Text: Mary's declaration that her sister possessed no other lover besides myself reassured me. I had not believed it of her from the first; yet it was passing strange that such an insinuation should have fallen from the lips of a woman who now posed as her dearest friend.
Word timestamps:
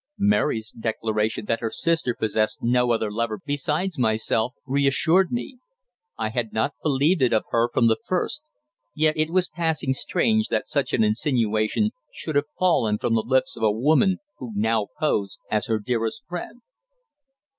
Mary's 0.17 0.71
declaration 0.71 1.45
that 1.45 1.59
her 1.59 1.69
sister 1.69 2.15
possessed 2.15 2.57
no 2.63 2.91
other 2.91 3.11
lover 3.11 3.39
besides 3.45 3.99
myself 3.99 4.55
reassured 4.65 5.31
me. 5.31 5.59
I 6.17 6.29
had 6.29 6.51
not 6.51 6.73
believed 6.81 7.21
it 7.21 7.31
of 7.33 7.43
her 7.51 7.69
from 7.71 7.85
the 7.85 7.99
first; 8.07 8.41
yet 8.95 9.15
it 9.15 9.29
was 9.29 9.47
passing 9.47 9.93
strange 9.93 10.47
that 10.47 10.65
such 10.67 10.91
an 10.93 11.03
insinuation 11.03 11.91
should 12.11 12.35
have 12.35 12.47
fallen 12.57 12.97
from 12.97 13.13
the 13.13 13.21
lips 13.21 13.55
of 13.55 13.61
a 13.61 13.69
woman 13.69 14.17
who 14.39 14.51
now 14.55 14.87
posed 14.99 15.37
as 15.51 15.67
her 15.67 15.77
dearest 15.77 16.25
friend. 16.25 16.61